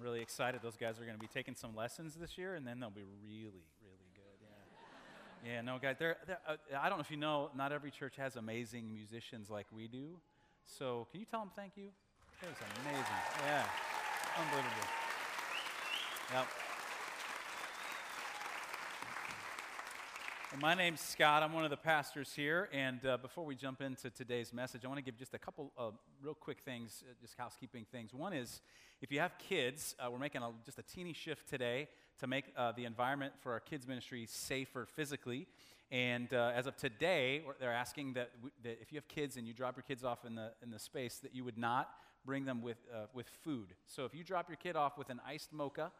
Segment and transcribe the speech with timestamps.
[0.00, 0.62] I'm really excited.
[0.62, 3.04] Those guys are going to be taking some lessons this year, and then they'll be
[3.22, 4.38] really, really good.
[5.44, 7.90] Yeah, yeah no, guys, they're, they're, uh, I don't know if you know, not every
[7.90, 10.16] church has amazing musicians like we do.
[10.64, 11.88] So, can you tell them thank you?
[12.40, 13.04] It was amazing.
[13.44, 13.66] Yeah,
[14.38, 14.88] unbelievable.
[16.32, 16.46] Yep.
[20.52, 21.44] Well, my name's Scott.
[21.44, 22.68] I'm one of the pastors here.
[22.72, 25.70] And uh, before we jump into today's message, I want to give just a couple
[25.76, 28.12] of real quick things, uh, just housekeeping things.
[28.12, 28.60] One is
[29.00, 31.86] if you have kids, uh, we're making a, just a teeny shift today
[32.18, 35.46] to make uh, the environment for our kids' ministry safer physically.
[35.92, 39.46] And uh, as of today, they're asking that, w- that if you have kids and
[39.46, 41.90] you drop your kids off in the, in the space, that you would not
[42.26, 42.78] bring them with,
[43.14, 43.68] with food.
[43.86, 45.92] So if you drop your kid off with an iced mocha,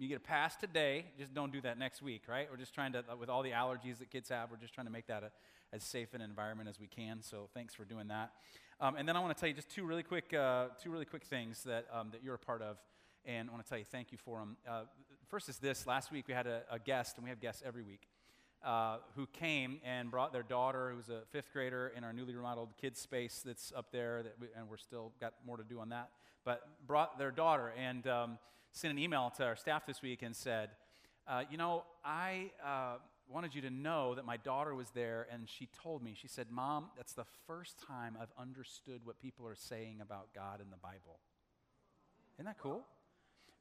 [0.00, 1.04] you get a pass today.
[1.18, 2.48] Just don't do that next week, right?
[2.50, 4.92] We're just trying to, with all the allergies that kids have, we're just trying to
[4.92, 5.30] make that a,
[5.74, 7.20] as safe an environment as we can.
[7.20, 8.32] So thanks for doing that.
[8.80, 11.04] Um, and then I want to tell you just two really quick, uh, two really
[11.04, 12.78] quick things that um, that you're a part of,
[13.26, 14.56] and I want to tell you thank you for them.
[14.66, 14.84] Uh,
[15.28, 17.82] first is this: last week we had a, a guest, and we have guests every
[17.82, 18.08] week.
[18.64, 22.70] Uh, who came and brought their daughter, who's a fifth grader in our newly remodeled
[22.78, 25.90] kids space that's up there, that we, and we're still got more to do on
[25.90, 26.10] that.
[26.44, 28.38] But brought their daughter, and um,
[28.72, 30.70] sent an email to our staff this week and said,
[31.26, 32.96] uh, You know, I uh,
[33.28, 36.48] wanted you to know that my daughter was there, and she told me, she said,
[36.50, 40.76] Mom, that's the first time I've understood what people are saying about God in the
[40.76, 41.20] Bible.
[42.36, 42.84] Isn't that cool?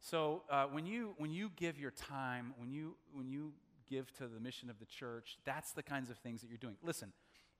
[0.02, 3.52] So uh, when, you, when you give your time, when you, when you
[3.90, 6.76] give to the mission of the church, that's the kinds of things that you're doing.
[6.82, 7.12] Listen,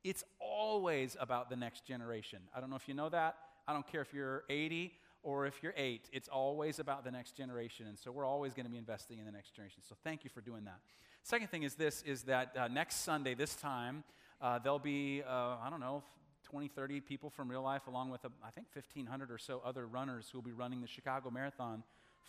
[0.04, 2.40] it's always about the next generation.
[2.56, 3.36] I don't know if you know that.
[3.68, 7.36] I don't care if you're 80 or if you're eight, it's always about the next
[7.36, 7.88] generation.
[7.88, 9.82] And so we're always going to be investing in the next generation.
[9.88, 10.80] So thank you for doing that.
[11.24, 14.04] Second thing is this is that uh, next Sunday, this time,
[14.42, 16.04] uh, there'll be, uh, I don't know,
[16.44, 19.86] 20, 30 people from real life, along with, uh, I think, 1,500 or so other
[19.86, 21.84] runners who will be running the Chicago Marathon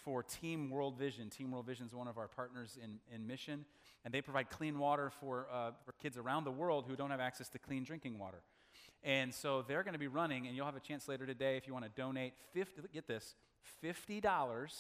[0.05, 1.31] for Team World Vision.
[1.31, 3.65] Team World Vision is one of our partners in, in mission,
[4.05, 7.21] and they provide clean water for, uh, for kids around the world who don't have
[7.21, 8.43] access to clean drinking water.
[9.03, 11.66] And so they're going to be running, and you'll have a chance later today if
[11.66, 13.34] you want to donate 50, get this,
[13.83, 14.71] $50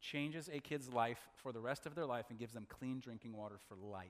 [0.00, 3.36] changes a kid's life for the rest of their life and gives them clean drinking
[3.36, 4.06] water for life.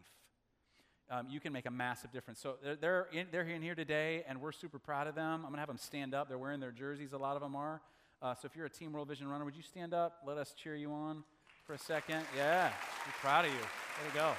[1.10, 2.38] Um, you can make a massive difference.
[2.38, 5.36] So they're, they're, in, they're in here today, and we're super proud of them.
[5.36, 6.28] I'm going to have them stand up.
[6.28, 7.80] They're wearing their jerseys, a lot of them are.
[8.20, 10.19] Uh, so if you're a Team World Vision runner, would you stand up?
[10.26, 11.25] Let us cheer you on
[11.64, 12.25] for a second.
[12.36, 12.70] Yeah,
[13.06, 13.58] we're proud of you.
[13.58, 14.32] There you go.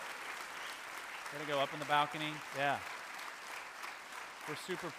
[1.32, 2.32] There you go, up in the balcony.
[2.58, 2.78] Yeah.
[4.50, 4.92] We're super,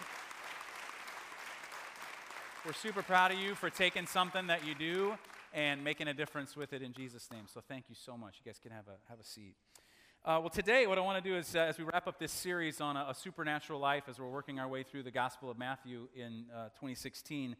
[2.65, 5.15] we're super proud of you for taking something that you do
[5.53, 7.43] and making a difference with it in Jesus' name.
[7.53, 8.35] So thank you so much.
[8.39, 9.55] You guys can have a, have a seat.
[10.23, 12.31] Uh, well, today, what I want to do is, uh, as we wrap up this
[12.31, 15.57] series on a, a, supernatural life, as we're working our way through the Gospel of
[15.57, 17.57] Matthew in uh, 2016,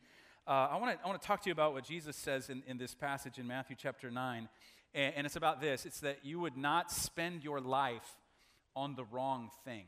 [0.48, 2.64] uh, I want to I want to talk to you about what Jesus says in,
[2.68, 4.48] in this passage in Matthew chapter 9.
[4.94, 8.16] And, and it's about this it's that you would not spend your life
[8.78, 9.88] on the wrong thing.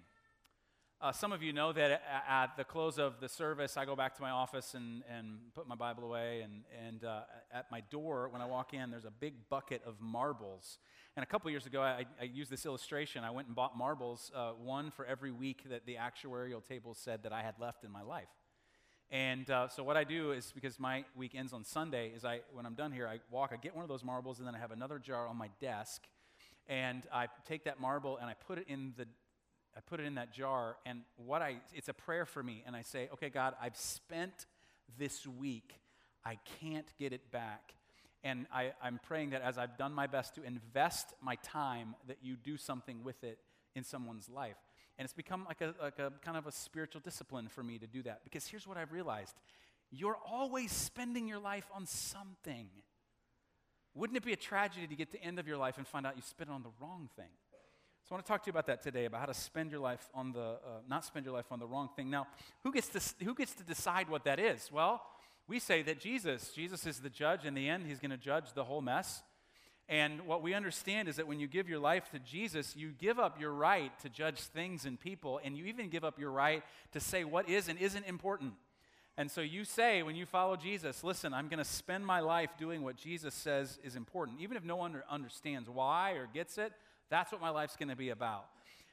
[1.04, 4.16] Uh, some of you know that at the close of the service, I go back
[4.16, 6.44] to my office and, and put my Bible away.
[6.44, 10.00] And, and uh, at my door, when I walk in, there's a big bucket of
[10.00, 10.78] marbles.
[11.18, 13.26] And a couple years ago, I, I, used this illustration.
[13.26, 17.24] I went and bought marbles, uh, one for every week that the actuarial table said
[17.24, 18.30] that I had left in my life.
[19.12, 22.40] And uh, so what I do is because my week ends on Sunday, is I
[22.54, 24.60] when I'm done here, I walk, I get one of those marbles, and then I
[24.60, 26.04] have another jar on my desk,
[26.68, 29.06] and I take that marble and I put it in the
[29.76, 32.76] I put it in that jar, and what I, it's a prayer for me, and
[32.76, 34.46] I say, okay, God, I've spent
[34.98, 35.80] this week,
[36.24, 37.74] I can't get it back.
[38.24, 42.18] And I, I'm praying that as I've done my best to invest my time, that
[42.22, 43.40] you do something with it
[43.76, 44.56] in someone's life.
[44.98, 47.88] And it's become like a, like a kind of a spiritual discipline for me to
[47.88, 48.24] do that.
[48.24, 49.36] Because here's what I've realized
[49.92, 52.68] you're always spending your life on something.
[53.94, 56.08] Wouldn't it be a tragedy to get to the end of your life and find
[56.08, 57.30] out you spent it on the wrong thing?
[58.06, 59.80] So I want to talk to you about that today, about how to spend your
[59.80, 62.10] life on the, uh, not spend your life on the wrong thing.
[62.10, 62.28] Now,
[62.62, 64.70] who gets, to, who gets to decide what that is?
[64.74, 65.02] Well,
[65.48, 67.46] we say that Jesus, Jesus is the judge.
[67.46, 69.24] In the end, he's going to judge the whole mess.
[69.88, 73.20] And what we understand is that when you give your life to Jesus, you give
[73.20, 76.62] up your right to judge things and people, and you even give up your right
[76.92, 78.52] to say what is and isn't important.
[79.16, 82.50] And so you say, when you follow Jesus, listen, I'm going to spend my life
[82.58, 84.42] doing what Jesus says is important.
[84.42, 86.74] Even if no one understands why or gets it,
[87.14, 88.46] that's what my life's going to be about.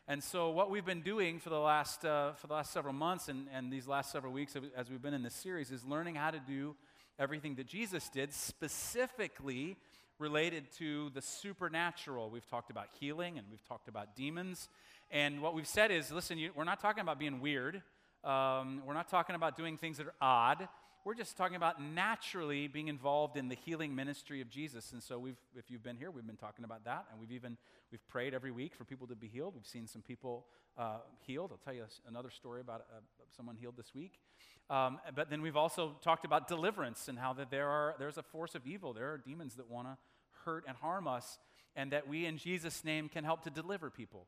[0.07, 3.29] And so, what we've been doing for the last, uh, for the last several months
[3.29, 6.31] and, and these last several weeks as we've been in this series is learning how
[6.31, 6.77] to do
[7.19, 9.79] everything that Jesus did, specifically
[10.19, 12.29] related to the supernatural.
[12.29, 14.69] We've talked about healing and we've talked about demons.
[15.11, 17.81] And what we've said is listen, you, we're not talking about being weird,
[18.23, 20.69] um, we're not talking about doing things that are odd.
[21.05, 24.93] We're just talking about naturally being involved in the healing ministry of Jesus.
[24.93, 27.07] And so we've, if you've been here, we've been talking about that.
[27.11, 27.57] And we've even,
[27.91, 29.55] we've prayed every week for people to be healed.
[29.55, 31.53] We've seen some people uh, healed.
[31.53, 33.01] I'll tell you another story about uh,
[33.35, 34.21] someone healed this week.
[34.69, 38.23] Um, but then we've also talked about deliverance and how that there are, there's a
[38.23, 38.93] force of evil.
[38.93, 39.97] There are demons that want to
[40.45, 41.39] hurt and harm us.
[41.77, 44.27] And that we, in Jesus' name, can help to deliver people.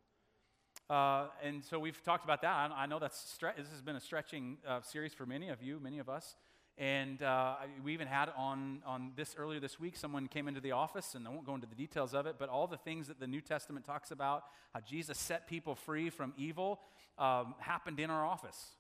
[0.89, 2.51] Uh, and so we've talked about that.
[2.51, 5.63] I, I know that's stre- this has been a stretching uh, series for many of
[5.63, 6.37] you, many of us.
[6.79, 10.73] And uh, we even had on, on this earlier this week, someone came into the
[10.73, 13.21] office, and I won't go into the details of it, but all the things that
[13.21, 16.81] the New Testament talks about, how Jesus set people free from evil,
[17.19, 18.71] um, happened in our office.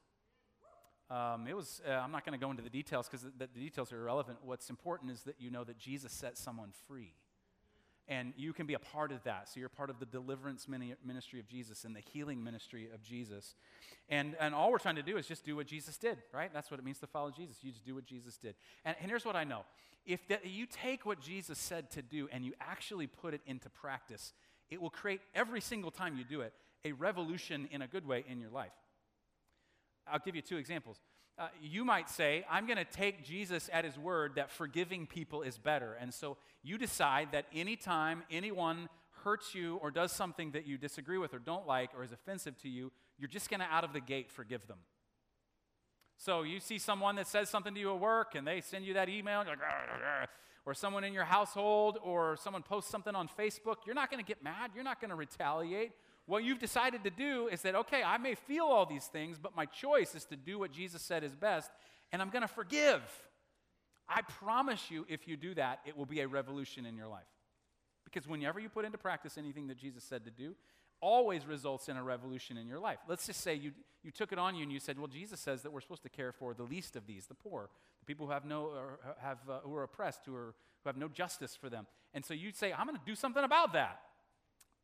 [1.10, 3.60] Um, it was, uh, I'm not going to go into the details because the, the
[3.60, 4.38] details are irrelevant.
[4.42, 7.12] What's important is that you know that Jesus set someone free
[8.12, 9.48] and you can be a part of that.
[9.48, 13.54] So you're part of the deliverance ministry of Jesus and the healing ministry of Jesus.
[14.10, 16.50] And, and all we're trying to do is just do what Jesus did, right?
[16.52, 17.56] That's what it means to follow Jesus.
[17.62, 18.54] You just do what Jesus did.
[18.84, 19.62] And, and here's what I know
[20.04, 23.70] if that, you take what Jesus said to do and you actually put it into
[23.70, 24.34] practice,
[24.68, 26.52] it will create every single time you do it
[26.84, 28.72] a revolution in a good way in your life.
[30.06, 31.00] I'll give you two examples.
[31.38, 35.42] Uh, you might say, I'm going to take Jesus at his word that forgiving people
[35.42, 35.96] is better.
[35.98, 38.88] And so you decide that anytime anyone
[39.24, 42.60] hurts you or does something that you disagree with or don't like or is offensive
[42.62, 44.78] to you, you're just going to out of the gate forgive them.
[46.18, 48.94] So you see someone that says something to you at work and they send you
[48.94, 49.58] that email, like,
[50.64, 54.26] or someone in your household, or someone posts something on Facebook, you're not going to
[54.26, 54.70] get mad.
[54.74, 55.90] You're not going to retaliate.
[56.26, 59.56] What you've decided to do is that, okay, I may feel all these things, but
[59.56, 61.70] my choice is to do what Jesus said is best,
[62.12, 63.02] and I'm going to forgive.
[64.08, 67.22] I promise you, if you do that, it will be a revolution in your life.
[68.04, 70.54] Because whenever you put into practice anything that Jesus said to do,
[71.00, 72.98] always results in a revolution in your life.
[73.08, 73.72] Let's just say you,
[74.02, 76.08] you took it on you and you said, Well, Jesus says that we're supposed to
[76.08, 77.70] care for the least of these, the poor,
[78.00, 78.70] the people who have no,
[79.20, 81.86] have, uh, who are oppressed, who, are, who have no justice for them.
[82.14, 84.00] And so you say, I'm going to do something about that.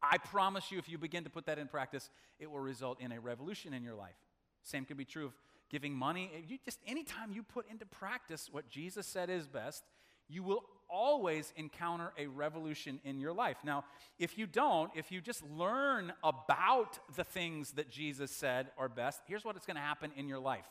[0.03, 3.13] I promise you, if you begin to put that in practice, it will result in
[3.13, 4.17] a revolution in your life.
[4.63, 5.33] Same could be true of
[5.71, 6.31] giving money.
[6.47, 9.83] You just anytime you put into practice what Jesus said is best,
[10.29, 13.59] you will always encounter a revolution in your life.
[13.65, 13.85] Now,
[14.19, 19.21] if you don't, if you just learn about the things that Jesus said are best,
[19.27, 20.65] here's what is going to happen in your life.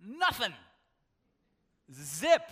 [0.00, 0.52] Nothing.
[1.92, 2.42] Zip.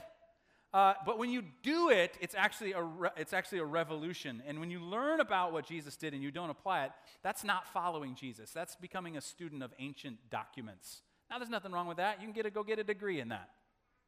[0.76, 4.42] Uh, but when you do it, it's actually, a re- it's actually a revolution.
[4.46, 6.90] And when you learn about what Jesus did and you don't apply it,
[7.22, 8.50] that's not following Jesus.
[8.50, 11.00] That's becoming a student of ancient documents.
[11.30, 12.20] Now, there's nothing wrong with that.
[12.20, 13.48] You can get a, go get a degree in that.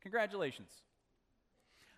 [0.02, 0.68] Congratulations.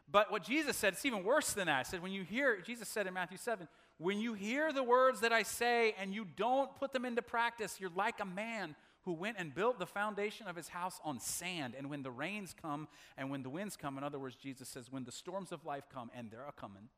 [0.09, 1.87] But what Jesus said, it's even worse than that.
[1.87, 3.67] He said, when you hear, Jesus said in Matthew 7,
[3.99, 7.79] when you hear the words that I say and you don't put them into practice,
[7.81, 11.75] you're like a man who went and built the foundation of his house on sand.
[11.77, 14.91] And when the rains come and when the winds come, in other words, Jesus says,
[14.91, 16.89] when the storms of life come, and they're coming,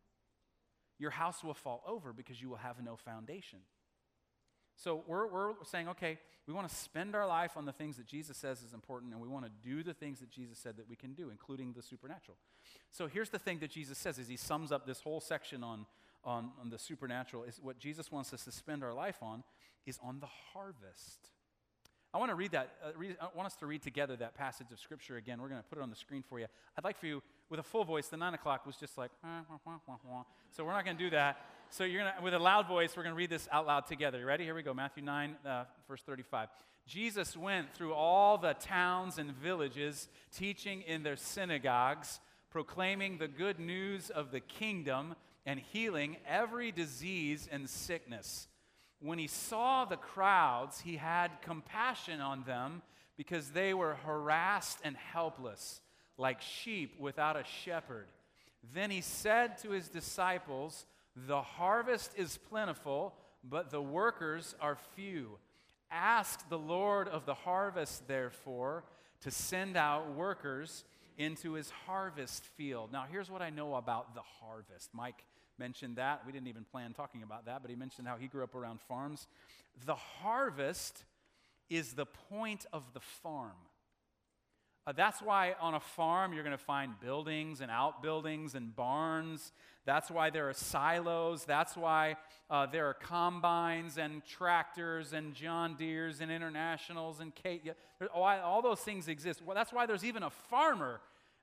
[0.98, 3.60] your house will fall over because you will have no foundation.
[4.76, 8.06] So we're, we're saying, okay, we want to spend our life on the things that
[8.06, 10.88] Jesus says is important, and we want to do the things that Jesus said that
[10.88, 12.36] we can do, including the supernatural.
[12.90, 15.86] So here's the thing that Jesus says as he sums up this whole section on,
[16.24, 19.44] on, on the supernatural is what Jesus wants us to spend our life on
[19.86, 21.30] is on the harvest.
[22.14, 22.74] I want to read that.
[22.84, 25.40] Uh, read, I want us to read together that passage of Scripture again.
[25.40, 26.46] We're going to put it on the screen for you.
[26.76, 29.10] I'd like for you, with a full voice, the 9 o'clock was just like,
[30.50, 31.40] so we're not going to do that.
[31.70, 33.86] So you're going to, with a loud voice, we're going to read this out loud
[33.86, 34.18] together.
[34.18, 34.44] You ready?
[34.44, 34.74] Here we go.
[34.74, 36.48] Matthew 9, uh, verse 35.
[36.86, 42.20] Jesus went through all the towns and villages, teaching in their synagogues,
[42.50, 45.14] proclaiming the good news of the kingdom,
[45.46, 48.48] and healing every disease and sickness
[49.02, 52.82] when he saw the crowds, he had compassion on them
[53.16, 55.80] because they were harassed and helpless,
[56.16, 58.06] like sheep without a shepherd.
[58.72, 65.38] Then he said to his disciples, The harvest is plentiful, but the workers are few.
[65.90, 68.84] Ask the Lord of the harvest, therefore,
[69.22, 70.84] to send out workers
[71.18, 72.92] into his harvest field.
[72.92, 74.90] Now, here's what I know about the harvest.
[74.94, 75.24] Mike
[75.58, 76.22] mentioned that.
[76.26, 78.80] We didn't even plan talking about that, but he mentioned how he grew up around
[78.80, 79.26] farms.
[79.86, 81.04] The harvest
[81.70, 83.52] is the point of the farm.
[84.84, 89.52] Uh, that's why on a farm you're going to find buildings and outbuildings and barns.
[89.84, 91.44] That's why there are silos.
[91.44, 92.16] That's why
[92.50, 97.62] uh, there are combines and tractors and John Deeres and internationals and Kate.
[98.12, 99.40] All those things exist.
[99.44, 101.00] Well, that's why there's even a farmer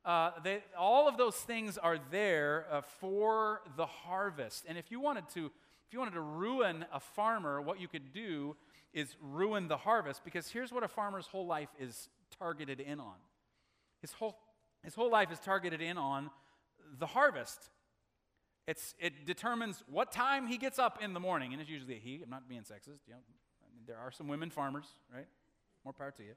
[0.10, 4.66] uh, they, all of those things are there uh, for the harvest.
[4.68, 8.12] And if you wanted to, if you wanted to ruin a farmer, what you could
[8.12, 8.56] do
[8.92, 10.24] is ruin the harvest.
[10.24, 13.18] Because here's what a farmer's whole life is targeted in on.
[14.02, 14.36] His whole
[14.84, 16.32] his whole life is targeted in on
[16.98, 17.70] the harvest.
[18.66, 22.00] It's, it determines what time he gets up in the morning, and it's usually a
[22.00, 22.22] he.
[22.24, 23.06] I'm not being sexist.
[23.06, 23.20] You know,
[23.62, 25.28] I mean, there are some women farmers, right?
[25.84, 26.34] More power to you.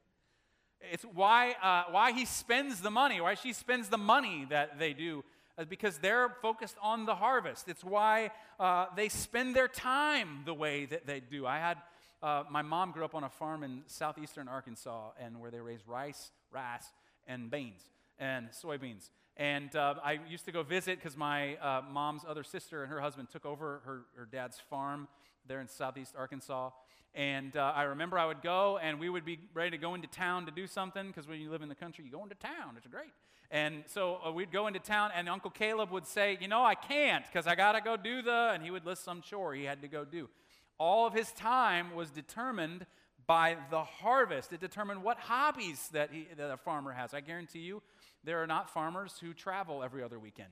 [0.90, 4.92] It's why, uh, why he spends the money, why she spends the money that they
[4.92, 5.24] do,
[5.58, 7.68] uh, because they're focused on the harvest.
[7.68, 11.46] It's why uh, they spend their time the way that they do.
[11.46, 11.78] I had
[12.22, 15.86] uh, my mom grew up on a farm in southeastern Arkansas, and where they raise
[15.86, 16.86] rice, rice,
[17.26, 17.82] and beans
[18.18, 19.10] and soybeans.
[19.36, 23.00] And uh, I used to go visit because my uh, mom's other sister and her
[23.00, 25.08] husband took over her, her dad's farm
[25.48, 26.70] there in southeast Arkansas.
[27.14, 30.08] And uh, I remember I would go and we would be ready to go into
[30.08, 32.74] town to do something because when you live in the country, you go into town.
[32.76, 33.12] It's great.
[33.50, 36.74] And so uh, we'd go into town and Uncle Caleb would say, You know, I
[36.74, 39.64] can't because I got to go do the, and he would list some chore he
[39.64, 40.30] had to go do.
[40.78, 42.86] All of his time was determined
[43.26, 44.52] by the harvest.
[44.52, 47.12] It determined what hobbies that, he, that a farmer has.
[47.12, 47.82] I guarantee you,
[48.24, 50.48] there are not farmers who travel every other weekend.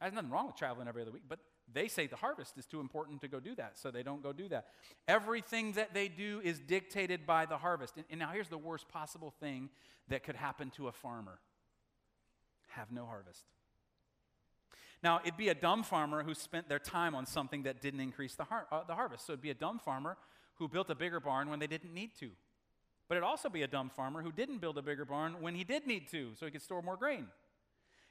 [0.00, 1.38] There's nothing wrong with traveling every other week, but
[1.72, 4.32] they say the harvest is too important to go do that, so they don't go
[4.32, 4.66] do that.
[5.08, 7.96] Everything that they do is dictated by the harvest.
[7.96, 9.70] And, and now here's the worst possible thing
[10.08, 11.40] that could happen to a farmer
[12.68, 13.44] have no harvest.
[15.02, 18.34] Now, it'd be a dumb farmer who spent their time on something that didn't increase
[18.34, 19.26] the, har- uh, the harvest.
[19.26, 20.16] So it'd be a dumb farmer
[20.54, 22.30] who built a bigger barn when they didn't need to.
[23.08, 25.64] But it'd also be a dumb farmer who didn't build a bigger barn when he
[25.64, 27.26] did need to, so he could store more grain.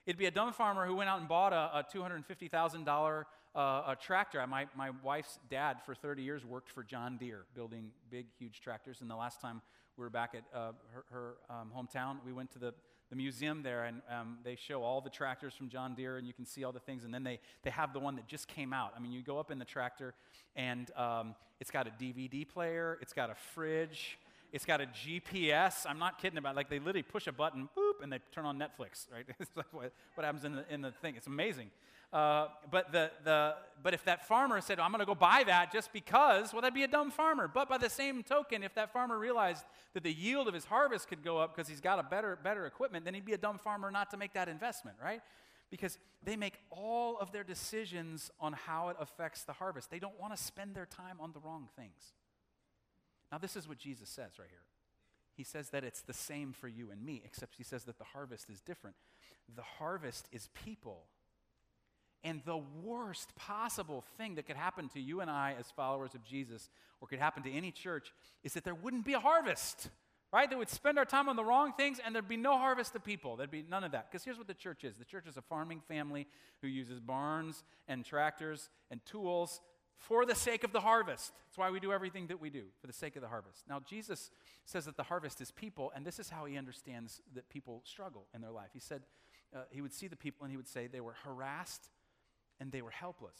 [0.05, 3.23] It'd be a dumb farmer who went out and bought a, a $250,000
[3.55, 4.45] uh, a tractor.
[4.47, 9.01] My, my wife's dad, for 30 years, worked for John Deere, building big, huge tractors.
[9.01, 9.61] And the last time
[9.97, 12.73] we were back at uh, her, her um, hometown, we went to the,
[13.09, 16.33] the museum there, and um, they show all the tractors from John Deere, and you
[16.33, 17.05] can see all the things.
[17.05, 18.93] And then they, they have the one that just came out.
[18.95, 20.13] I mean, you go up in the tractor,
[20.55, 24.17] and um, it's got a DVD player, it's got a fridge,
[24.51, 25.85] it's got a GPS.
[25.87, 26.55] I'm not kidding about it.
[26.55, 29.25] Like they literally push a button, boop, and they turn on Netflix, right?
[29.39, 31.15] it's like what, what happens in the, in the thing.
[31.15, 31.71] It's amazing.
[32.13, 35.73] Uh, but, the, the, but if that farmer said, I'm going to go buy that
[35.73, 37.49] just because, well, that'd be a dumb farmer.
[37.53, 41.09] But by the same token, if that farmer realized that the yield of his harvest
[41.09, 43.57] could go up because he's got a better, better equipment, then he'd be a dumb
[43.57, 45.21] farmer not to make that investment, right?
[45.69, 49.91] Because they make all of their decisions on how it affects the harvest.
[49.91, 52.13] They don't want to spend their time on the wrong things.
[53.31, 54.65] Now, this is what Jesus says right here.
[55.35, 58.05] He says that it's the same for you and me, except he says that the
[58.05, 58.95] harvest is different.
[59.53, 61.03] The harvest is people.
[62.23, 66.23] And the worst possible thing that could happen to you and I as followers of
[66.23, 66.69] Jesus,
[67.01, 68.13] or could happen to any church,
[68.43, 69.89] is that there wouldn't be a harvest,
[70.31, 70.49] right?
[70.49, 73.03] They would spend our time on the wrong things and there'd be no harvest of
[73.03, 73.35] people.
[73.35, 74.09] There'd be none of that.
[74.09, 76.27] Because here's what the church is the church is a farming family
[76.61, 79.59] who uses barns and tractors and tools
[79.97, 81.31] for the sake of the harvest.
[81.47, 83.63] That's why we do everything that we do, for the sake of the harvest.
[83.67, 84.29] Now, Jesus
[84.65, 88.27] says that the harvest is people, and this is how he understands that people struggle
[88.33, 88.69] in their life.
[88.73, 89.01] He said
[89.55, 91.89] uh, he would see the people and he would say they were harassed
[92.59, 93.39] and they were helpless.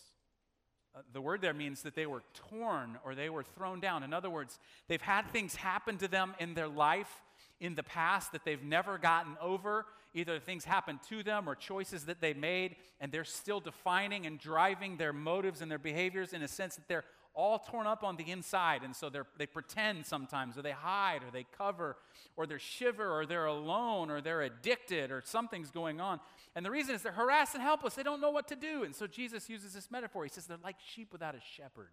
[0.96, 4.04] Uh, the word there means that they were torn or they were thrown down.
[4.04, 7.22] In other words, they've had things happen to them in their life
[7.60, 9.86] in the past that they've never gotten over.
[10.14, 14.40] Either things happened to them or choices that they made, and they're still defining and
[14.40, 18.16] driving their motives and their behaviors in a sense that they're all torn up on
[18.16, 18.82] the inside.
[18.84, 21.98] And so they pretend sometimes, or they hide, or they cover,
[22.38, 26.22] or they shiver, or they're alone, or they're addicted, or something's going on.
[26.56, 27.96] And the reason is they're harassed and helpless.
[27.96, 28.84] They don't know what to do.
[28.84, 30.24] And so Jesus uses this metaphor.
[30.24, 31.90] He says they're like sheep without a shepherd.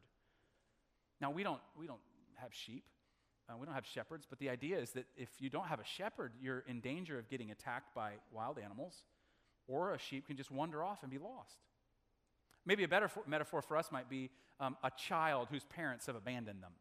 [1.20, 2.00] Now, we don't, we don't
[2.36, 2.84] have sheep.
[3.48, 5.84] Uh, we don't have shepherds, but the idea is that if you don't have a
[5.84, 9.02] shepherd, you're in danger of getting attacked by wild animals,
[9.66, 11.58] or a sheep can just wander off and be lost.
[12.64, 14.30] Maybe a better for, metaphor for us might be
[14.60, 16.72] um, a child whose parents have abandoned them.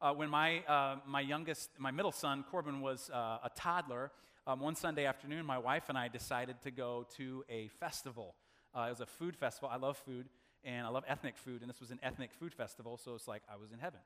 [0.00, 4.10] Uh, when my, uh, my youngest, my middle son, Corbin, was uh, a toddler,
[4.46, 8.34] um, one Sunday afternoon, my wife and I decided to go to a festival.
[8.74, 9.70] Uh, it was a food festival.
[9.72, 10.26] I love food,
[10.64, 13.42] and I love ethnic food, and this was an ethnic food festival, so it's like
[13.50, 14.00] I was in heaven.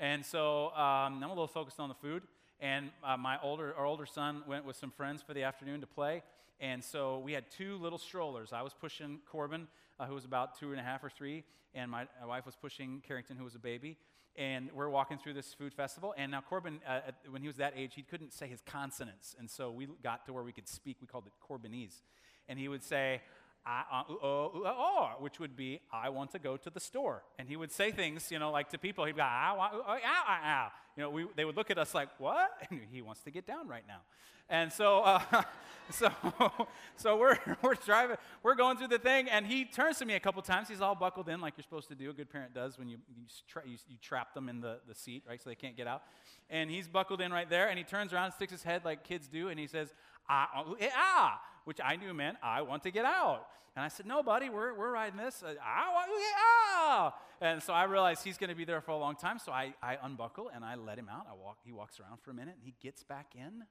[0.00, 2.22] And so um, I'm a little focused on the food.
[2.60, 5.86] And uh, my older, our older son went with some friends for the afternoon to
[5.86, 6.22] play.
[6.60, 8.52] And so we had two little strollers.
[8.52, 11.90] I was pushing Corbin, uh, who was about two and a half or three, and
[11.90, 13.96] my, my, wife was pushing Carrington, who was a baby.
[14.34, 16.14] And we're walking through this food festival.
[16.16, 17.00] And now Corbin, uh,
[17.30, 19.34] when he was that age, he couldn't say his consonants.
[19.38, 20.96] And so we got to where we could speak.
[21.00, 22.02] We called it Corbinese.
[22.48, 23.20] And he would say,
[23.68, 27.22] I, uh, oh, oh, which would be, I want to go to the store.
[27.38, 29.98] And he would say things, you know, like to people, he'd go, ow, ow, ow,
[30.02, 30.68] ow, ow.
[30.96, 32.50] You know, we, they would look at us like, what?
[32.70, 34.00] And he wants to get down right now.
[34.48, 35.20] And so, uh,
[35.90, 36.10] so,
[36.96, 40.20] so we're, we're driving, we're going through the thing, and he turns to me a
[40.20, 40.68] couple times.
[40.68, 42.08] He's all buckled in like you're supposed to do.
[42.08, 44.94] A good parent does when you, you, tra- you, you trap them in the, the
[44.94, 46.04] seat, right, so they can't get out.
[46.48, 49.28] And he's buckled in right there, and he turns around sticks his head like kids
[49.28, 49.92] do, and he says,
[50.26, 51.32] I, yeah,
[51.68, 53.46] which I knew meant I want to get out.
[53.76, 55.42] And I said, no, buddy, we're, we're riding this.
[55.42, 56.34] Uh, I want to get
[56.80, 57.14] out.
[57.42, 59.38] And so I realized he's going to be there for a long time.
[59.38, 61.26] So I, I unbuckle and I let him out.
[61.30, 63.64] I walk, he walks around for a minute and he gets back in.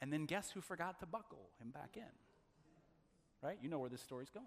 [0.00, 2.04] And then guess who forgot to buckle him back in?
[3.42, 3.58] Right?
[3.60, 4.46] You know where this story's going.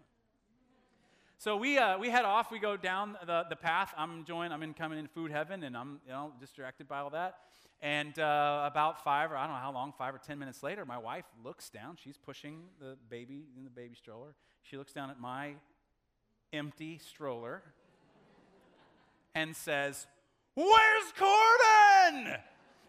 [1.39, 2.51] So we, uh, we head off.
[2.51, 3.93] We go down the, the path.
[3.97, 7.09] I'm enjoying, I'm in coming in food heaven, and I'm you know, distracted by all
[7.09, 7.35] that.
[7.83, 10.85] And uh, about five, or I don't know how long, five or ten minutes later,
[10.85, 11.97] my wife looks down.
[12.01, 14.35] She's pushing the baby in the baby stroller.
[14.63, 15.55] She looks down at my
[16.53, 17.61] empty stroller
[19.35, 20.07] and says,
[20.55, 22.37] Where's Corbin?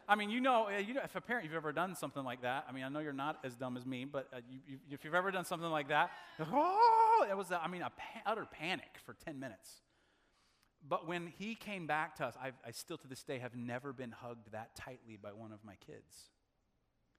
[0.08, 2.42] I mean, you know, uh, you know, if a parent, you've ever done something like
[2.42, 4.78] that, I mean, I know you're not as dumb as me, but uh, you, you,
[4.92, 6.12] if you've ever done something like that,
[6.52, 9.80] oh, it was, a, I mean, a pa- utter panic for 10 minutes.
[10.86, 13.92] But when he came back to us, I've, I still to this day have never
[13.92, 16.30] been hugged that tightly by one of my kids.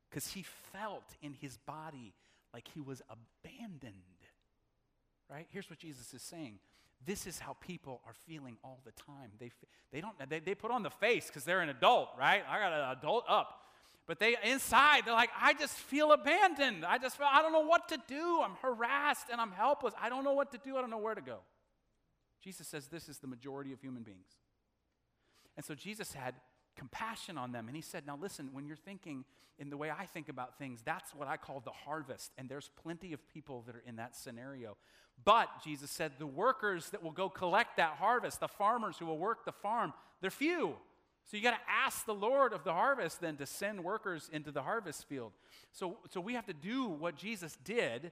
[0.09, 2.13] Because he felt in his body
[2.53, 3.93] like he was abandoned.
[5.29, 5.47] Right?
[5.49, 6.59] Here's what Jesus is saying.
[7.03, 9.31] This is how people are feeling all the time.
[9.39, 9.51] They,
[9.91, 12.43] they, don't, they, they put on the face because they're an adult, right?
[12.47, 13.61] I got an adult up.
[14.07, 16.85] But they inside, they're like, I just feel abandoned.
[16.85, 18.41] I just feel, I don't know what to do.
[18.43, 19.95] I'm harassed and I'm helpless.
[19.99, 20.77] I don't know what to do.
[20.77, 21.39] I don't know where to go.
[22.45, 24.37] Jesus says this is the majority of human beings.
[25.57, 26.35] And so Jesus had
[26.77, 27.67] compassion on them.
[27.67, 29.25] And he said, Now listen, when you're thinking
[29.57, 32.31] in the way I think about things, that's what I call the harvest.
[32.37, 34.77] And there's plenty of people that are in that scenario.
[35.23, 39.17] But, Jesus said, the workers that will go collect that harvest, the farmers who will
[39.17, 40.75] work the farm, they're few.
[41.23, 44.51] So you got to ask the Lord of the harvest then to send workers into
[44.51, 45.31] the harvest field.
[45.71, 48.11] So, so we have to do what Jesus did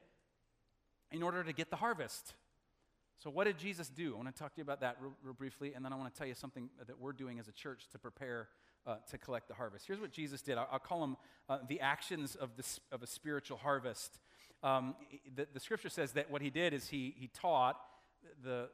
[1.11, 2.33] in order to get the harvest.
[3.19, 4.13] So, what did Jesus do?
[4.13, 6.13] I want to talk to you about that real, real briefly, and then I want
[6.13, 8.49] to tell you something that we're doing as a church to prepare
[8.85, 9.87] uh, to collect the harvest.
[9.87, 11.17] Here's what Jesus did I'll, I'll call them
[11.49, 12.49] uh, the actions of,
[12.91, 14.19] of a spiritual harvest.
[14.61, 14.95] Um,
[15.35, 17.77] the, the, scripture says that what he did is he, he taught
[18.43, 18.69] the,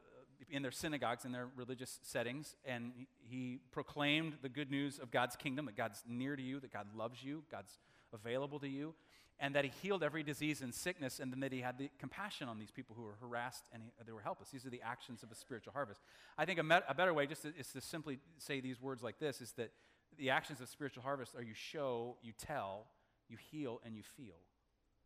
[0.48, 2.92] in their synagogues, in their religious settings, and
[3.28, 6.86] he proclaimed the good news of God's kingdom that God's near to you, that God
[6.96, 7.78] loves you, God's
[8.12, 8.94] available to you
[9.40, 12.48] and that he healed every disease and sickness, and then that he had the compassion
[12.48, 14.50] on these people who were harassed and he, they were helpless.
[14.50, 16.00] These are the actions of a spiritual harvest.
[16.36, 19.18] I think a, a better way just to, is to simply say these words like
[19.18, 19.72] this is that
[20.18, 22.86] the actions of spiritual harvest are you show, you tell,
[23.28, 24.36] you heal, and you feel.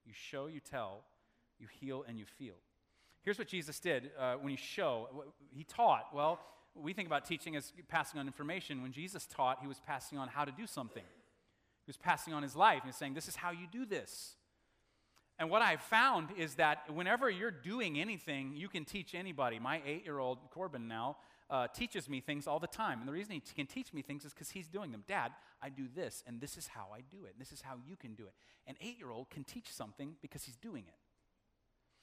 [0.04, 1.04] You show, you tell,
[1.58, 2.54] you heal, and you feel.
[3.22, 5.08] Here's what Jesus did uh, when he show.
[5.54, 6.08] He taught.
[6.12, 6.40] Well,
[6.74, 8.82] we think about teaching as passing on information.
[8.82, 11.04] When Jesus taught, he was passing on how to do something.
[11.84, 14.36] He was passing on his life and saying, This is how you do this.
[15.38, 19.58] And what I've found is that whenever you're doing anything, you can teach anybody.
[19.58, 21.16] My eight year old Corbin now
[21.50, 23.00] uh, teaches me things all the time.
[23.00, 25.02] And the reason he t- can teach me things is because he's doing them.
[25.06, 27.34] Dad, I do this, and this is how I do it.
[27.38, 28.32] This is how you can do it.
[28.66, 30.94] An eight year old can teach something because he's doing it.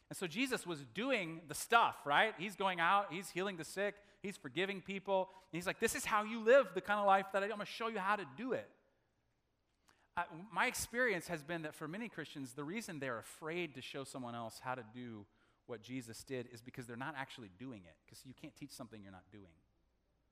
[0.09, 2.33] And so Jesus was doing the stuff, right?
[2.37, 5.29] He's going out, he's healing the sick, he's forgiving people.
[5.53, 7.61] he's like, This is how you live the kind of life that I, I'm going
[7.61, 8.69] to show you how to do it
[10.51, 14.35] my experience has been that for many Christians, the reason they're afraid to show someone
[14.35, 15.25] else how to do
[15.67, 19.01] what Jesus did is because they're not actually doing it, because you can't teach something
[19.01, 19.53] you're not doing.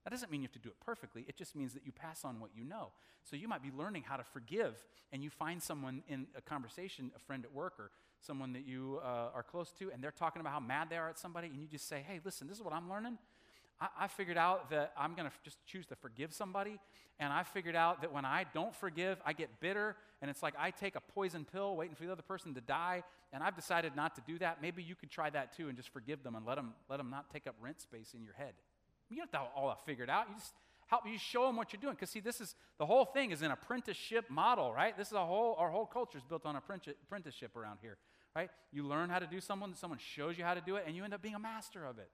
[0.04, 1.26] That doesn't mean you have to do it perfectly.
[1.28, 2.90] It just means that you pass on what you know.
[3.24, 7.12] So you might be learning how to forgive, and you find someone in a conversation,
[7.16, 10.40] a friend at work, or someone that you uh, are close to, and they're talking
[10.40, 12.64] about how mad they are at somebody, and you just say, hey, listen, this is
[12.64, 13.18] what I'm learning.
[13.82, 16.80] I, I figured out that I'm going to just choose to forgive somebody.
[17.20, 19.96] And I figured out that when I don't forgive, I get bitter.
[20.22, 23.04] And it's like I take a poison pill waiting for the other person to die.
[23.34, 24.62] And I've decided not to do that.
[24.62, 27.10] Maybe you could try that too and just forgive them and let them, let them
[27.10, 28.54] not take up rent space in your head.
[29.10, 30.28] You don't have to all that figured out.
[30.30, 30.54] You just
[30.88, 31.94] help you show them what you're doing.
[31.94, 34.98] Because see, this is the whole thing is an apprenticeship model, right?
[34.98, 37.98] This is a whole our whole culture is built on apprenticeship around here,
[38.36, 38.50] right?
[38.72, 41.04] You learn how to do someone, someone shows you how to do it, and you
[41.04, 42.10] end up being a master of it.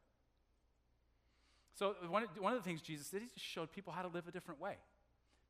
[1.75, 4.31] So, one, of the things Jesus did, he just showed people how to live a
[4.31, 4.77] different way.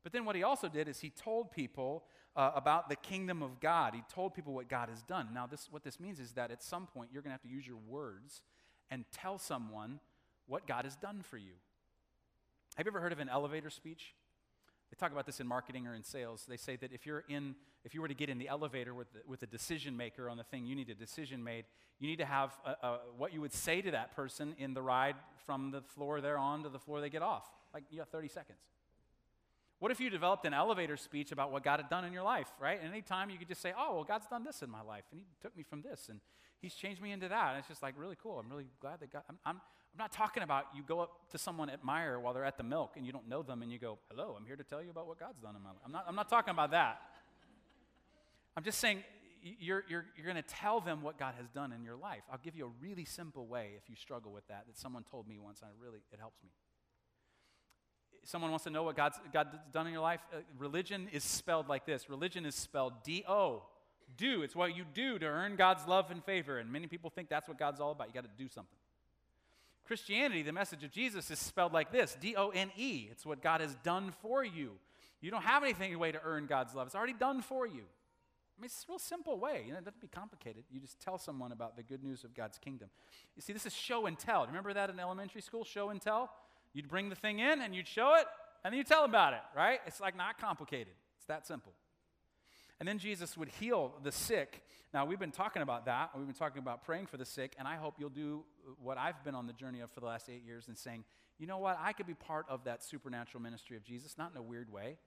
[0.02, 3.60] But then what he also did is he told people uh, about the kingdom of
[3.60, 3.94] God.
[3.94, 5.28] He told people what God has done.
[5.32, 7.48] Now, this, what this means is that at some point you're going to have to
[7.48, 8.42] use your words
[8.90, 10.00] and tell someone
[10.46, 11.52] what God has done for you.
[12.76, 14.14] Have you ever heard of an elevator speech?
[14.90, 16.44] They talk about this in marketing or in sales.
[16.48, 19.12] They say that if you're in, if you were to get in the elevator with
[19.12, 21.64] the, with a decision maker on the thing you need a decision made,
[21.98, 24.82] you need to have a, a, what you would say to that person in the
[24.82, 27.48] ride from the floor they're on to the floor they get off.
[27.74, 28.58] Like you have 30 seconds.
[29.78, 32.48] What if you developed an elevator speech about what God had done in your life,
[32.58, 32.78] right?
[32.80, 35.20] And anytime you could just say, oh, well, God's done this in my life, and
[35.20, 36.20] He took me from this, and
[36.60, 37.50] He's changed me into that.
[37.50, 38.38] And it's just like really cool.
[38.38, 41.38] I'm really glad that God, I'm, I'm, I'm not talking about you go up to
[41.38, 43.78] someone at Meijer while they're at the milk and you don't know them and you
[43.78, 45.78] go, hello, I'm here to tell you about what God's done in my life.
[45.84, 47.00] I'm not, I'm not talking about that.
[48.56, 49.04] I'm just saying,
[49.58, 52.22] you're, you're, you're going to tell them what God has done in your life.
[52.30, 55.28] I'll give you a really simple way if you struggle with that, that someone told
[55.28, 56.50] me once, and it really, it helps me.
[58.26, 60.20] Someone wants to know what God's, God's done in your life.
[60.32, 63.62] Uh, religion is spelled like this religion is spelled D O.
[64.16, 64.42] Do.
[64.42, 66.58] It's what you do to earn God's love and favor.
[66.58, 68.06] And many people think that's what God's all about.
[68.06, 68.78] You got to do something.
[69.84, 73.08] Christianity, the message of Jesus, is spelled like this D O N E.
[73.10, 74.72] It's what God has done for you.
[75.20, 77.82] You don't have anything way to earn God's love, it's already done for you.
[77.82, 79.64] I mean, it's a real simple way.
[79.66, 80.64] You know, it doesn't be complicated.
[80.70, 82.88] You just tell someone about the good news of God's kingdom.
[83.34, 84.46] You see, this is show and tell.
[84.46, 86.30] Remember that in elementary school, show and tell?
[86.76, 88.26] You'd bring the thing in and you'd show it,
[88.62, 89.80] and then you tell about it, right?
[89.86, 90.92] It's like not complicated.
[91.16, 91.72] It's that simple.
[92.78, 94.62] And then Jesus would heal the sick.
[94.92, 96.10] Now, we've been talking about that.
[96.14, 98.44] We've been talking about praying for the sick, and I hope you'll do
[98.78, 101.04] what I've been on the journey of for the last eight years and saying,
[101.38, 101.78] you know what?
[101.80, 104.98] I could be part of that supernatural ministry of Jesus, not in a weird way,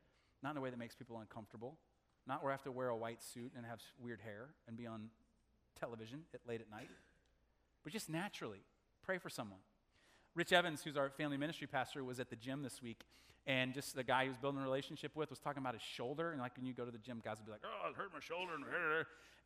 [0.41, 1.77] not in a way that makes people uncomfortable,
[2.25, 4.87] not where I have to wear a white suit and have weird hair and be
[4.87, 5.09] on
[5.79, 6.89] television at late at night,
[7.83, 8.63] but just naturally
[9.03, 9.59] pray for someone.
[10.35, 13.05] Rich Evans, who's our family ministry pastor, was at the gym this week,
[13.47, 16.31] and just the guy he was building a relationship with was talking about his shoulder.
[16.31, 18.13] And like when you go to the gym, guys would be like, "Oh, it hurt
[18.13, 18.53] my shoulder,"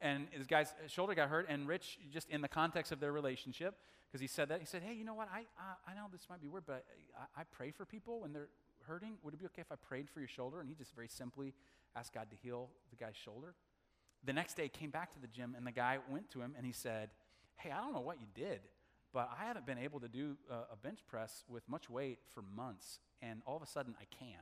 [0.02, 1.48] and his guy's shoulder got hurt.
[1.50, 3.76] And Rich, just in the context of their relationship,
[4.08, 5.30] because he said that, he said, "Hey, you know what?
[5.34, 6.86] I uh, I know this might be weird, but
[7.18, 8.50] I, I pray for people when they're
[8.86, 9.14] hurting.
[9.24, 11.54] Would it be okay if I prayed for your shoulder?" And he just very simply
[11.96, 13.56] asked God to heal the guy's shoulder.
[14.26, 16.66] The next day, came back to the gym, and the guy went to him and
[16.66, 17.10] he said,
[17.58, 18.62] Hey, I don't know what you did,
[19.14, 23.00] but I haven't been able to do a, bench press with much weight for months,
[23.22, 24.42] and all of a sudden I can.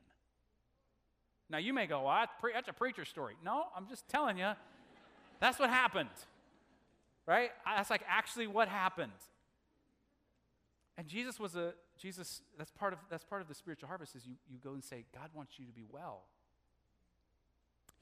[1.49, 3.35] Now, you may go, well, that's a preacher story.
[3.43, 4.51] No, I'm just telling you,
[5.41, 6.09] that's what happened.
[7.27, 7.51] Right?
[7.65, 9.11] That's like actually what happened.
[10.97, 14.25] And Jesus was a, Jesus, that's part of, that's part of the spiritual harvest is
[14.25, 16.23] you, you go and say, God wants you to be well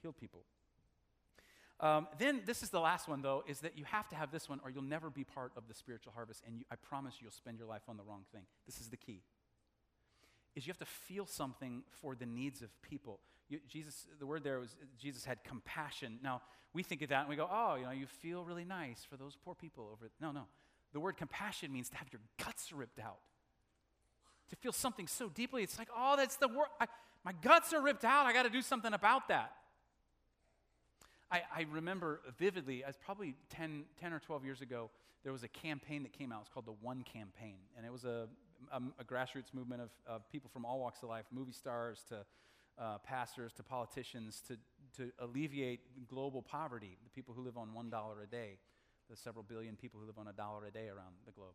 [0.02, 0.44] Heal people.
[1.80, 4.50] Um, then this is the last one, though, is that you have to have this
[4.50, 7.32] one or you'll never be part of the spiritual harvest, and you, I promise you'll
[7.32, 8.44] spend your life on the wrong thing.
[8.66, 9.22] This is the key.
[10.56, 13.20] Is you have to feel something for the needs of people.
[13.48, 16.20] You, Jesus, the word there was Jesus had compassion.
[16.22, 16.42] Now
[16.74, 19.16] we think of that and we go, oh, you know, you feel really nice for
[19.16, 20.10] those poor people over.
[20.20, 20.44] No, no.
[20.92, 23.20] The word compassion means to have your guts ripped out.
[24.50, 26.68] To feel something so deeply, it's like, oh, that's the word.
[27.24, 28.26] My guts are ripped out.
[28.26, 29.52] I got to do something about that.
[31.32, 34.90] I, I remember vividly, as probably 10, 10 or 12 years ago,
[35.24, 36.42] there was a campaign that came out.
[36.42, 37.58] It's called the One Campaign.
[37.78, 38.28] And it was a,
[38.72, 42.26] a, a grassroots movement of, of, people from all walks of life, movie stars to
[42.82, 44.58] uh, pastors to politicians, to,
[44.98, 48.58] to alleviate global poverty, the people who live on $1 a day,
[49.10, 51.54] the several billion people who live on a dollar a day around the globe.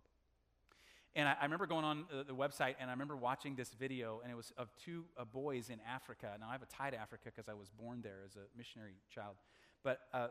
[1.16, 4.20] And I, I remember going on the, the, website and I remember watching this video,
[4.22, 6.32] and it was of two uh, boys in Africa.
[6.38, 8.94] Now, I have a tie to Africa because I was born there as a missionary
[9.14, 9.36] child.
[9.84, 10.28] But uh,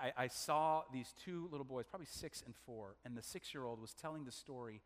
[0.00, 3.64] I, I, saw these two little boys, probably six and four, and the six year
[3.64, 4.82] old was telling the story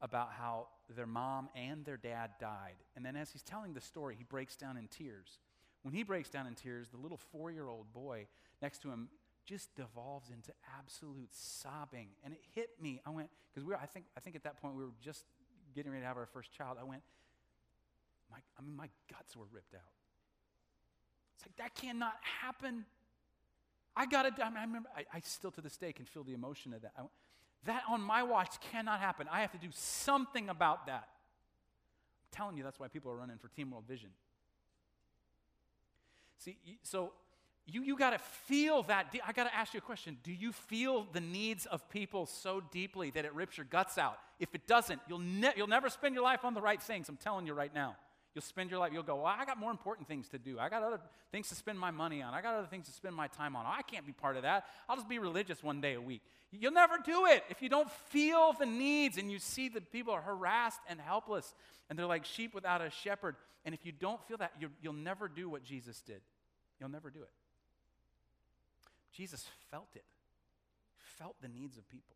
[0.00, 2.76] about how their mom and their dad died.
[2.96, 5.38] And then as he's telling the story, he breaks down in tears.
[5.82, 8.26] When he breaks down in tears, the little four year old boy
[8.62, 9.08] next to him
[9.44, 12.08] just devolves into absolute sobbing.
[12.22, 13.00] And it hit me.
[13.06, 15.24] I went, because we were, I think, I think at that point we were just
[15.74, 16.76] getting ready to have our first child.
[16.80, 17.02] I went,
[18.30, 19.80] my, I mean, my guts were ripped out.
[21.36, 22.84] It's like, that cannot happen.
[23.98, 24.34] I got it.
[24.40, 26.92] I remember, I, I, still to this day can feel the emotion of that.
[26.96, 27.02] I,
[27.64, 29.26] that on my watch cannot happen.
[29.30, 31.08] I have to do something about that.
[32.22, 34.10] I'm telling you, that's why people are running for Team World Vision.
[36.38, 37.12] See, so
[37.66, 39.12] you, you got to feel that.
[39.26, 40.16] I got to ask you a question.
[40.22, 44.20] Do you feel the needs of people so deeply that it rips your guts out?
[44.38, 47.08] If it doesn't, you'll, ne- you'll never spend your life on the right things.
[47.08, 47.96] I'm telling you right now.
[48.38, 50.60] You'll spend your life, you'll go, well, I got more important things to do.
[50.60, 51.00] I got other
[51.32, 52.34] things to spend my money on.
[52.34, 53.66] I got other things to spend my time on.
[53.66, 54.64] I can't be part of that.
[54.88, 56.22] I'll just be religious one day a week.
[56.52, 60.14] You'll never do it if you don't feel the needs and you see that people
[60.14, 61.52] are harassed and helpless
[61.90, 63.34] and they're like sheep without a shepherd.
[63.64, 66.20] And if you don't feel that, you'll never do what Jesus did.
[66.78, 67.30] You'll never do it.
[69.12, 70.04] Jesus felt it,
[71.18, 72.14] felt the needs of people.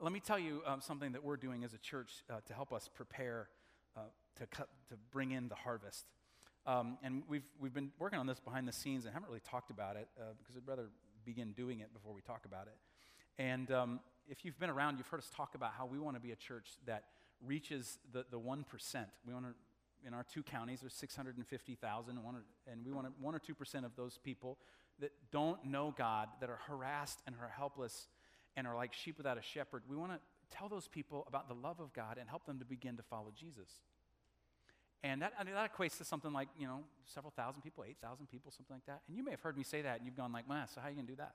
[0.00, 2.72] Let me tell you um, something that we're doing as a church uh, to help
[2.72, 3.48] us prepare
[3.96, 4.00] uh,
[4.36, 6.06] to, cut, to bring in the harvest.
[6.66, 9.70] Um, and we've, we've been working on this behind the scenes and haven't really talked
[9.70, 10.88] about it uh, because I'd rather
[11.24, 12.76] begin doing it before we talk about it.
[13.38, 16.20] And um, if you've been around, you've heard us talk about how we want to
[16.20, 17.04] be a church that
[17.44, 18.64] reaches the, the 1%.
[19.26, 23.84] We want to, in our two counties, there's 650,000, and we want 1 or 2%
[23.84, 24.58] of those people
[25.00, 28.08] that don't know God, that are harassed and are helpless
[28.56, 29.82] and are like sheep without a shepherd.
[29.88, 30.18] We want to
[30.56, 33.32] tell those people about the love of God and help them to begin to follow
[33.38, 33.68] Jesus.
[35.02, 38.26] And that, I mean, that equates to something like, you know, several thousand people, 8,000
[38.26, 39.02] people, something like that.
[39.08, 40.88] And you may have heard me say that, and you've gone like, man, so how
[40.88, 41.34] are you going to do that?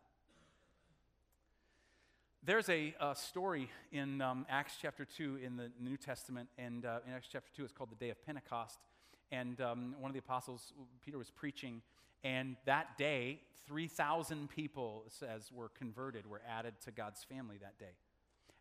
[2.44, 7.00] There's a, a story in um, Acts chapter 2 in the New Testament, and uh,
[7.08, 8.80] in Acts chapter 2, it's called the Day of Pentecost.
[9.32, 10.74] And um, one of the apostles,
[11.06, 11.82] Peter, was preaching,
[12.24, 17.94] and that day, 3,000 people, says, were converted, were added to God's family that day.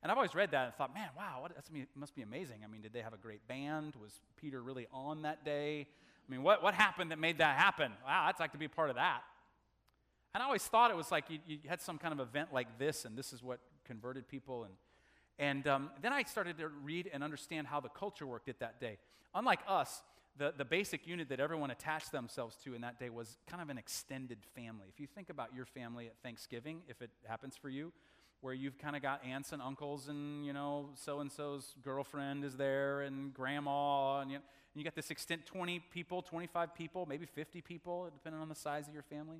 [0.03, 2.61] And I've always read that and thought, man, wow, what, that must be amazing.
[2.65, 3.97] I mean, did they have a great band?
[4.01, 5.87] Was Peter really on that day?
[6.27, 7.93] I mean, what, what happened that made that happen?
[8.07, 9.23] Wow, I'd like to be a part of that.
[10.33, 12.79] And I always thought it was like you, you had some kind of event like
[12.79, 14.65] this, and this is what converted people.
[14.65, 14.75] And,
[15.39, 18.81] and um, then I started to read and understand how the culture worked at that
[18.81, 18.99] day.
[19.35, 20.03] Unlike us,
[20.39, 23.69] the, the basic unit that everyone attached themselves to in that day was kind of
[23.69, 24.87] an extended family.
[24.89, 27.93] If you think about your family at Thanksgiving, if it happens for you,
[28.40, 32.44] where you've kind of got aunts and uncles and, you know, so and so's girlfriend
[32.44, 37.07] is there and grandma, and you, and you got this extent 20 people, 25 people,
[37.07, 39.38] maybe 50 people, depending on the size of your family.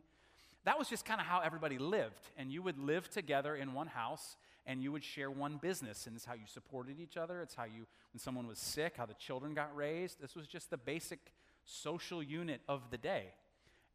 [0.64, 2.28] That was just kind of how everybody lived.
[2.36, 4.36] And you would live together in one house
[4.66, 6.06] and you would share one business.
[6.06, 7.40] And it's how you supported each other.
[7.40, 10.20] It's how you, when someone was sick, how the children got raised.
[10.20, 11.18] This was just the basic
[11.64, 13.28] social unit of the day.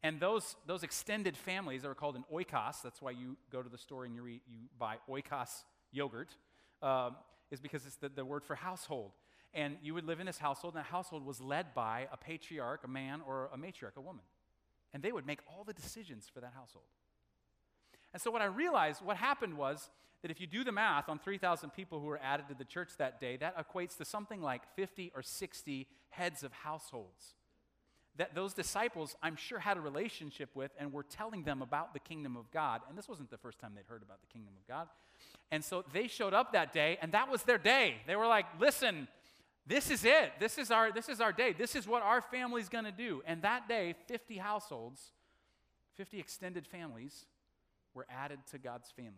[0.02, 3.68] And those, those extended families that were called an oikos, that's why you go to
[3.68, 6.28] the store and you, you buy oikos yogurt,
[6.82, 7.16] um,
[7.50, 9.12] is because it's the, the word for household.
[9.54, 12.82] And you would live in this household, and that household was led by a patriarch,
[12.84, 14.24] a man, or a matriarch, a woman.
[14.92, 16.84] And they would make all the decisions for that household.
[18.12, 19.88] And so, what I realized, what happened was
[20.22, 22.90] that if you do the math on 3,000 people who were added to the church
[22.98, 27.34] that day, that equates to something like 50 or 60 heads of households.
[28.18, 32.00] That those disciples, I'm sure, had a relationship with and were telling them about the
[32.00, 32.80] kingdom of God.
[32.88, 34.88] And this wasn't the first time they'd heard about the kingdom of God.
[35.50, 37.96] And so they showed up that day, and that was their day.
[38.06, 39.06] They were like, listen,
[39.66, 40.32] this is it.
[40.38, 41.52] This is our, this is our day.
[41.52, 43.22] This is what our family's going to do.
[43.26, 45.10] And that day, 50 households,
[45.96, 47.26] 50 extended families
[47.94, 49.12] were added to God's family.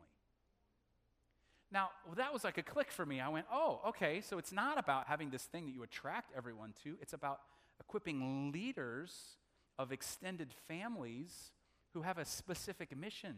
[1.71, 3.21] Now, well, that was like a click for me.
[3.21, 6.73] I went, oh, okay, so it's not about having this thing that you attract everyone
[6.85, 7.41] to, it's about
[7.81, 9.37] equipping leaders
[9.79, 11.53] of extended families
[11.95, 13.37] who have a specific mission.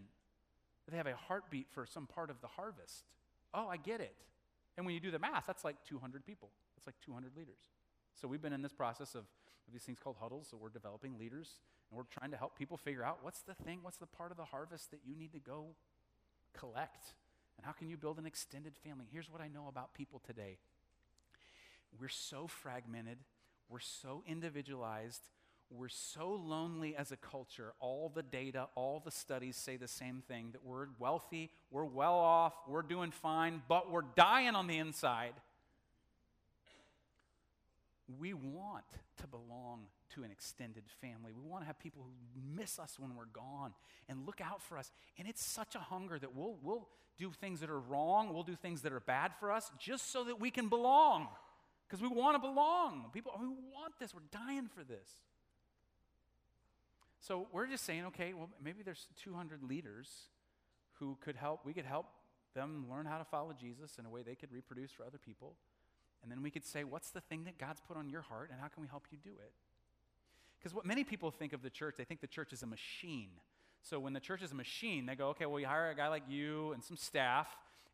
[0.90, 3.04] They have a heartbeat for some part of the harvest.
[3.54, 4.14] Oh, I get it.
[4.76, 6.50] And when you do the math, that's like 200 people.
[6.74, 7.60] That's like 200 leaders.
[8.20, 10.48] So we've been in this process of, of these things called huddles.
[10.50, 13.80] So we're developing leaders and we're trying to help people figure out what's the thing,
[13.82, 15.66] what's the part of the harvest that you need to go
[16.58, 17.14] collect
[17.60, 19.04] and how can you build an extended family?
[19.12, 20.56] Here's what I know about people today
[22.00, 23.18] we're so fragmented,
[23.70, 25.22] we're so individualized,
[25.70, 27.72] we're so lonely as a culture.
[27.78, 32.18] All the data, all the studies say the same thing that we're wealthy, we're well
[32.18, 35.34] off, we're doing fine, but we're dying on the inside.
[38.18, 38.84] We want
[39.18, 41.30] to belong to an extended family.
[41.32, 43.72] We want to have people who miss us when we're gone
[44.08, 44.90] and look out for us.
[45.16, 48.56] And it's such a hunger that we'll, we'll do things that are wrong, we'll do
[48.56, 51.28] things that are bad for us just so that we can belong.
[51.90, 53.06] Because we want to belong.
[53.12, 54.14] People, we want this.
[54.14, 55.08] We're dying for this.
[57.18, 60.08] So we're just saying, okay, well, maybe there's 200 leaders
[61.00, 62.06] who could help, we could help
[62.54, 65.56] them learn how to follow Jesus in a way they could reproduce for other people.
[66.22, 68.60] And then we could say, what's the thing that God's put on your heart, and
[68.60, 69.52] how can we help you do it?
[70.58, 73.30] Because what many people think of the church, they think the church is a machine.
[73.82, 76.08] So when the church is a machine, they go, okay, well, we hire a guy
[76.08, 77.48] like you and some staff,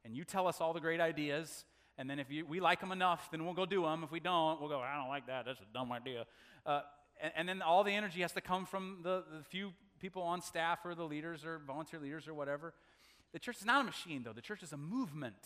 [0.05, 1.65] and you tell us all the great ideas.
[1.99, 4.05] And then if you, we like them enough, then we'll go do them.
[4.05, 5.47] If we don't, we'll go, I don't like that.
[5.47, 6.27] That's a dumb idea.
[6.65, 6.83] Uh,
[7.21, 10.43] and, and, then all the energy has to come from the, the few people on
[10.43, 12.75] staff or the leaders or volunteer leaders or whatever.
[13.33, 14.35] The church is not a machine, though.
[14.35, 15.37] The church is a movement.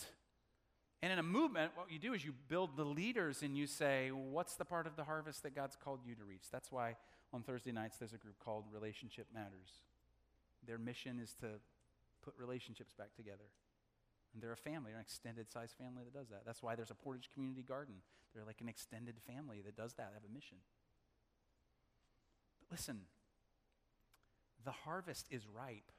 [1.02, 4.10] And in a movement, what you do is you build the leaders and you say,
[4.10, 6.50] what's the part of the harvest that God's called you to reach?
[6.52, 6.96] That's why
[7.32, 9.82] on Thursday nights there's a group called Relationship Matters.
[10.66, 11.46] Their mission is to
[12.22, 13.44] put relationships back together.
[14.32, 16.42] And they're a family, an extended sized family that does that.
[16.46, 17.96] That's why there's a Portage Community Garden.
[18.34, 20.58] They're like an extended family that does that, they have a mission.
[22.60, 23.00] But listen,
[24.64, 25.90] the harvest is ripe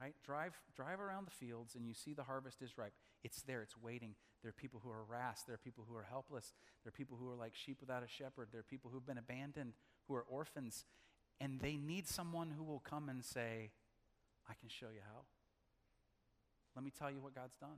[0.00, 0.14] right?
[0.24, 2.94] Drive, drive around the fields and you see the harvest is ripe.
[3.22, 4.14] It's there, it's waiting.
[4.42, 5.46] There are people who are harassed.
[5.46, 6.54] There are people who are helpless.
[6.82, 8.48] There are people who are like sheep without a shepherd.
[8.50, 9.74] There are people who've been abandoned,
[10.08, 10.84] who are orphans.
[11.40, 13.72] And they need someone who will come and say,
[14.48, 15.22] I can show you how.
[16.80, 17.76] Let me tell you what God's done.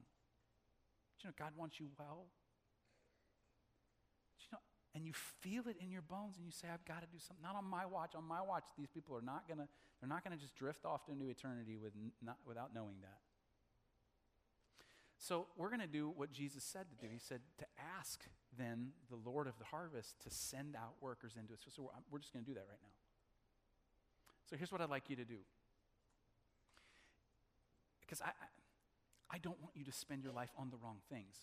[1.25, 2.31] you know, God wants you well
[4.39, 4.59] You know,
[4.95, 7.43] and you feel it in your bones and you say i've got to do something
[7.43, 9.67] not on my watch on my watch these people are not going to
[9.99, 11.91] they're not to just drift off into eternity with
[12.23, 13.19] not, without knowing that
[15.19, 17.11] So we're going to do what Jesus said to do.
[17.13, 17.67] He said to
[17.99, 18.23] ask
[18.57, 21.61] then the Lord of the harvest to send out workers into it.
[21.65, 22.95] So, so we're, we're just going to do that right now.
[24.51, 25.39] So here's what I'd like you to do.
[28.01, 28.47] Because I, I,
[29.33, 31.37] I don't want you to spend your life on the wrong things.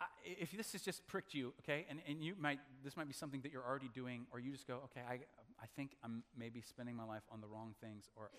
[0.00, 3.12] I, if this has just pricked you, okay, and, and you might, this might be
[3.12, 5.14] something that you're already doing, or you just go, okay, I,
[5.60, 8.30] I think I'm maybe spending my life on the wrong things, or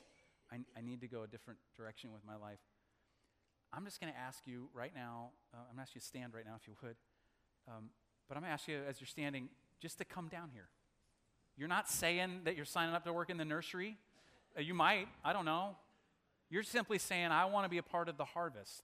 [0.51, 2.59] I, I need to go a different direction with my life.
[3.73, 6.07] I'm just going to ask you right now, uh, I'm going to ask you to
[6.07, 6.95] stand right now if you would.
[7.67, 7.89] Um,
[8.27, 9.49] but I'm going to ask you as you're standing
[9.81, 10.67] just to come down here.
[11.57, 13.97] You're not saying that you're signing up to work in the nursery.
[14.57, 15.75] Uh, you might, I don't know.
[16.49, 18.83] You're simply saying, I want to be a part of the harvest.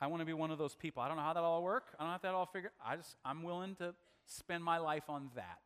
[0.00, 1.02] I want to be one of those people.
[1.02, 1.94] I don't know how that all work.
[1.98, 2.72] I don't know how that all figure.
[2.84, 3.94] I just I'm willing to
[4.26, 5.58] spend my life on that.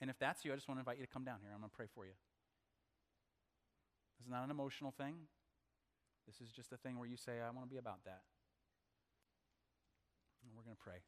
[0.00, 1.50] And if that's you, I just want to invite you to come down here.
[1.52, 2.12] I'm going to pray for you.
[4.20, 5.14] It's not an emotional thing.
[6.26, 8.22] This is just a thing where you say, I want to be about that.
[10.42, 11.00] And we're going to pray.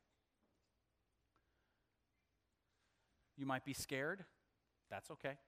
[3.37, 4.25] You might be scared.
[4.91, 5.39] That's okay.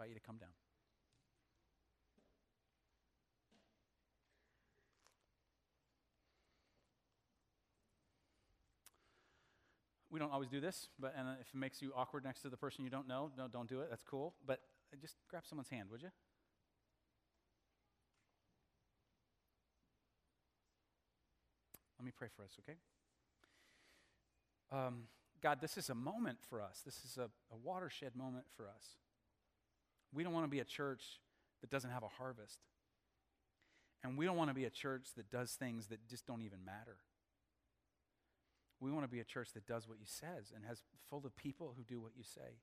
[0.00, 0.48] Invite you to come down.
[10.10, 12.56] We don't always do this, but and if it makes you awkward next to the
[12.56, 13.88] person you don't know, no, don't do it.
[13.90, 14.32] That's cool.
[14.46, 14.60] But
[15.02, 16.08] just grab someone's hand, would you?
[21.98, 22.78] Let me pray for us, okay?
[24.72, 25.02] Um,
[25.42, 26.80] God, this is a moment for us.
[26.86, 28.96] This is a, a watershed moment for us.
[30.12, 31.20] We don't want to be a church
[31.60, 32.58] that doesn't have a harvest.
[34.02, 36.64] And we don't want to be a church that does things that just don't even
[36.64, 36.96] matter.
[38.80, 41.36] We want to be a church that does what you says and has full of
[41.36, 42.60] people who do what you say.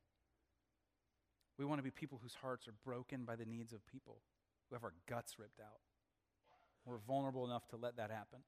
[1.59, 4.17] We want to be people whose hearts are broken by the needs of people,
[4.67, 5.79] who have our guts ripped out.
[6.85, 8.39] We're vulnerable enough to let that happen.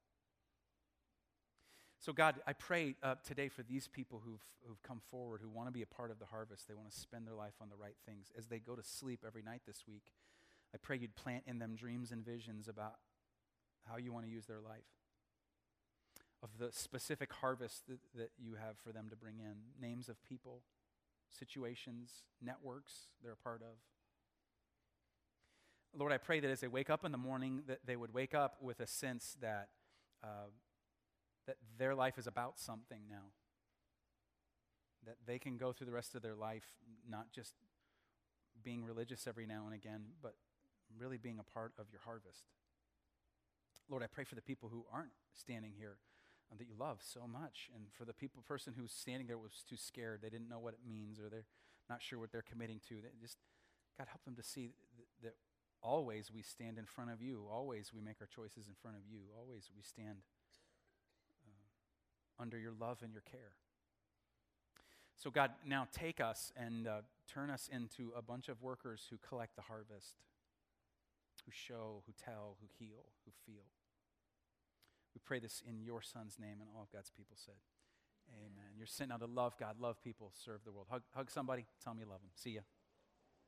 [2.01, 5.67] So, God, I pray uh, today for these people who've, who've come forward, who want
[5.67, 6.65] to be a part of the harvest.
[6.65, 8.31] They want to spend their life on the right things.
[8.37, 10.13] As they go to sleep every night this week,
[10.73, 12.93] I pray you'd plant in them dreams and visions about
[13.89, 14.87] how you want to use their life,
[16.41, 20.23] of the specific harvest that, that you have for them to bring in, names of
[20.23, 20.61] people,
[21.37, 23.75] situations, networks they're a part of.
[25.97, 28.33] Lord, I pray that as they wake up in the morning, that they would wake
[28.33, 29.67] up with a sense that.
[30.23, 30.47] Uh,
[31.49, 33.33] that their life is about something now.
[35.07, 36.77] That they can go through the rest of their life
[37.09, 37.55] not just
[38.63, 40.35] being religious every now and again, but
[40.95, 42.43] really being a part of your harvest.
[43.89, 45.97] Lord, I pray for the people who aren't standing here
[46.51, 49.63] uh, that you love so much, and for the people person who's standing there was
[49.67, 51.47] too scared, they didn't know what it means, or they're
[51.89, 52.95] not sure what they're committing to.
[53.01, 53.37] They just
[53.97, 55.33] God help them to see th- that
[55.81, 59.03] always we stand in front of you, always we make our choices in front of
[59.09, 60.19] you, always we stand
[62.39, 63.53] under your love and your care.
[65.15, 69.17] So, God, now take us and uh, turn us into a bunch of workers who
[69.17, 70.15] collect the harvest,
[71.45, 73.65] who show, who tell, who heal, who feel.
[75.13, 77.55] We pray this in your Son's name, and all of God's people said,
[78.31, 78.77] Amen.
[78.77, 80.87] You're sent out to love God, love people, serve the world.
[80.89, 82.29] Hug, hug somebody, tell me you love them.
[82.35, 82.61] See ya.